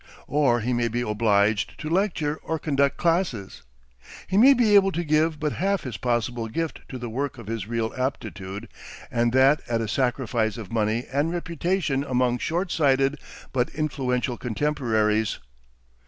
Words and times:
Or 0.25 0.61
he 0.61 0.73
may 0.73 0.87
be 0.87 1.01
obliged 1.01 1.79
to 1.79 1.87
lecture 1.87 2.37
or 2.41 2.57
conduct 2.57 2.97
classes. 2.97 3.61
He 4.25 4.35
may 4.35 4.55
be 4.55 4.73
able 4.73 4.91
to 4.93 5.03
give 5.03 5.39
but 5.39 5.53
half 5.53 5.83
his 5.83 5.97
possible 5.97 6.47
gift 6.47 6.81
to 6.89 6.97
the 6.97 7.07
work 7.07 7.37
of 7.37 7.45
his 7.45 7.67
real 7.67 7.93
aptitude, 7.95 8.67
and 9.11 9.31
that 9.33 9.61
at 9.69 9.79
a 9.79 9.87
sacrifice 9.87 10.57
of 10.57 10.71
money 10.71 11.05
and 11.13 11.31
reputation 11.31 12.03
among 12.03 12.39
short 12.39 12.71
sighted 12.71 13.19
but 13.53 13.69
influential 13.75 14.39
contemporaries. 14.39 15.37